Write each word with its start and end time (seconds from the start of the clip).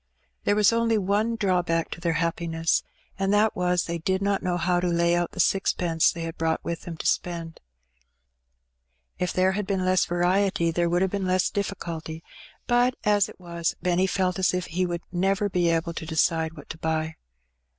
There 0.45 0.55
was 0.55 0.73
only 0.73 0.97
one 0.97 1.35
draw 1.35 1.57
In 1.57 1.57
which 1.59 1.65
Benny 1.67 1.77
makes 1.77 1.87
a 1.87 2.01
Discovery. 2.01 2.13
55 2.15 2.33
back 2.33 2.33
to 2.33 2.41
their 2.41 2.49
happiness^ 2.49 2.83
and 3.19 3.33
that 3.35 3.55
was 3.55 3.83
they 3.83 3.97
did 3.99 4.21
not 4.23 4.41
know 4.41 4.57
how 4.57 4.79
to 4.79 4.87
lay 4.87 5.15
out 5.15 5.31
the 5.33 5.39
sixpence 5.39 6.11
they 6.11 6.23
had 6.23 6.39
brought 6.39 6.63
with 6.65 6.81
them 6.81 6.97
to 6.97 7.05
spend. 7.05 7.59
If 9.19 9.31
there 9.31 9.51
had 9.51 9.67
been 9.67 9.85
less 9.85 10.05
variety 10.05 10.71
there 10.71 10.89
would 10.89 11.03
have 11.03 11.11
been 11.11 11.27
less 11.27 11.51
difficulty; 11.51 12.23
but, 12.65 12.95
as 13.03 13.29
it 13.29 13.39
was, 13.39 13.75
Benny 13.83 14.07
felt 14.07 14.39
as 14.39 14.55
if 14.55 14.65
he 14.65 14.87
would 14.87 15.03
never 15.11 15.49
be 15.49 15.69
able 15.69 15.93
to 15.93 16.05
decide 16.07 16.57
what 16.57 16.67
to 16.71 16.79
buy. 16.79 17.17